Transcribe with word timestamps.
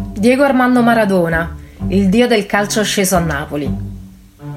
Diego 0.00 0.44
Armando 0.44 0.82
Maradona, 0.82 1.56
il 1.88 2.08
dio 2.08 2.26
del 2.26 2.46
calcio 2.46 2.82
sceso 2.82 3.16
a 3.16 3.20
Napoli. 3.20 3.70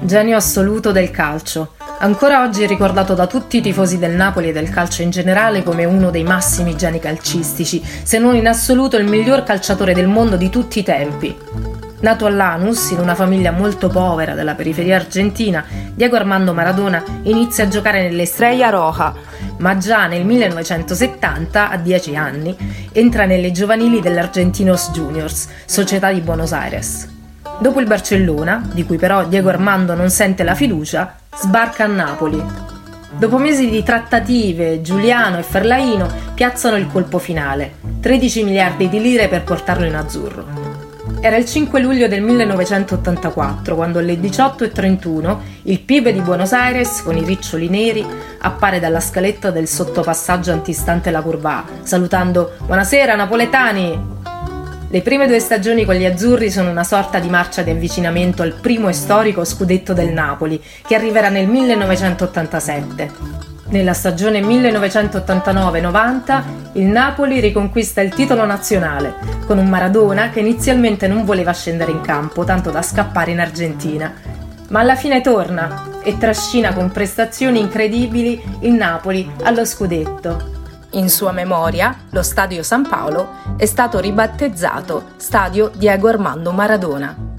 Genio 0.00 0.36
assoluto 0.36 0.90
del 0.90 1.10
calcio. 1.10 1.74
Ancora 1.98 2.42
oggi 2.42 2.66
ricordato 2.66 3.14
da 3.14 3.26
tutti 3.26 3.58
i 3.58 3.60
tifosi 3.60 3.98
del 3.98 4.12
Napoli 4.12 4.48
e 4.48 4.52
del 4.52 4.70
calcio 4.70 5.02
in 5.02 5.10
generale 5.10 5.62
come 5.62 5.84
uno 5.84 6.10
dei 6.10 6.24
massimi 6.24 6.76
geni 6.76 6.98
calcistici, 6.98 7.82
se 8.02 8.18
non 8.18 8.34
in 8.34 8.48
assoluto 8.48 8.96
il 8.96 9.06
miglior 9.06 9.42
calciatore 9.42 9.92
del 9.92 10.08
mondo 10.08 10.36
di 10.36 10.48
tutti 10.48 10.78
i 10.78 10.82
tempi. 10.82 11.36
Nato 12.00 12.26
a 12.26 12.30
Lanus, 12.30 12.90
in 12.90 12.98
una 12.98 13.14
famiglia 13.14 13.50
molto 13.50 13.88
povera 13.88 14.34
della 14.34 14.54
periferia 14.54 14.96
argentina, 14.96 15.64
Diego 15.94 16.16
Armando 16.16 16.52
Maradona 16.52 17.02
inizia 17.22 17.64
a 17.64 17.68
giocare 17.68 18.02
nell'Estrella 18.02 18.68
Roja, 18.68 19.14
ma 19.58 19.76
già 19.78 20.06
nel 20.06 20.24
1970, 20.24 21.70
a 21.70 21.76
10 21.76 22.16
anni, 22.16 22.56
entra 22.92 23.24
nelle 23.24 23.50
giovanili 23.52 24.00
dell'Argentinos 24.00 24.90
Juniors, 24.92 25.48
società 25.64 26.12
di 26.12 26.20
Buenos 26.20 26.52
Aires. 26.52 27.08
Dopo 27.58 27.80
il 27.80 27.86
Barcellona, 27.86 28.68
di 28.72 28.84
cui 28.84 28.96
però 28.96 29.24
Diego 29.26 29.48
Armando 29.48 29.94
non 29.94 30.10
sente 30.10 30.42
la 30.42 30.54
fiducia, 30.54 31.16
sbarca 31.36 31.84
a 31.84 31.88
Napoli. 31.88 32.42
Dopo 33.16 33.38
mesi 33.38 33.70
di 33.70 33.82
trattative, 33.82 34.80
Giuliano 34.80 35.38
e 35.38 35.42
Ferlaino 35.42 36.08
piazzano 36.34 36.76
il 36.76 36.88
colpo 36.90 37.18
finale, 37.18 37.74
13 38.00 38.42
miliardi 38.42 38.88
di 38.88 39.00
lire 39.00 39.28
per 39.28 39.44
portarlo 39.44 39.86
in 39.86 39.94
azzurro. 39.94 40.93
Era 41.20 41.36
il 41.36 41.44
5 41.44 41.80
luglio 41.80 42.08
del 42.08 42.22
1984, 42.22 43.74
quando 43.74 43.98
alle 43.98 44.14
18.31 44.14 45.36
il 45.62 45.80
pibe 45.80 46.12
di 46.12 46.20
Buenos 46.20 46.52
Aires, 46.52 47.02
con 47.02 47.16
i 47.16 47.24
riccioli 47.24 47.68
neri, 47.68 48.04
appare 48.40 48.80
dalla 48.80 49.00
scaletta 49.00 49.50
del 49.50 49.68
sottopassaggio 49.68 50.52
antistante 50.52 51.10
la 51.10 51.22
curva 51.22 51.64
salutando 51.82 52.52
Buonasera 52.64 53.14
napoletani! 53.14 54.12
Le 54.88 55.02
prime 55.02 55.26
due 55.26 55.40
stagioni 55.40 55.84
con 55.84 55.96
gli 55.96 56.04
azzurri 56.04 56.50
sono 56.50 56.70
una 56.70 56.84
sorta 56.84 57.18
di 57.18 57.28
marcia 57.28 57.62
di 57.62 57.70
avvicinamento 57.70 58.42
al 58.42 58.54
primo 58.60 58.88
e 58.88 58.92
storico 58.92 59.44
scudetto 59.44 59.92
del 59.92 60.12
Napoli, 60.12 60.62
che 60.86 60.94
arriverà 60.94 61.30
nel 61.30 61.48
1987. 61.48 63.53
Nella 63.74 63.92
stagione 63.92 64.40
1989-90 64.40 66.42
il 66.74 66.84
Napoli 66.84 67.40
riconquista 67.40 68.00
il 68.02 68.14
titolo 68.14 68.44
nazionale, 68.44 69.16
con 69.46 69.58
un 69.58 69.68
Maradona 69.68 70.30
che 70.30 70.38
inizialmente 70.38 71.08
non 71.08 71.24
voleva 71.24 71.52
scendere 71.52 71.90
in 71.90 72.00
campo, 72.00 72.44
tanto 72.44 72.70
da 72.70 72.82
scappare 72.82 73.32
in 73.32 73.40
Argentina. 73.40 74.14
Ma 74.68 74.78
alla 74.78 74.94
fine 74.94 75.20
torna 75.20 75.88
e 76.04 76.16
trascina 76.16 76.72
con 76.72 76.92
prestazioni 76.92 77.58
incredibili 77.58 78.40
il 78.60 78.74
Napoli 78.74 79.28
allo 79.42 79.64
scudetto. 79.64 80.52
In 80.90 81.10
sua 81.10 81.32
memoria, 81.32 81.96
lo 82.10 82.22
Stadio 82.22 82.62
San 82.62 82.86
Paolo 82.86 83.56
è 83.56 83.66
stato 83.66 83.98
ribattezzato 83.98 85.14
Stadio 85.16 85.72
Diego 85.74 86.06
Armando 86.06 86.52
Maradona. 86.52 87.33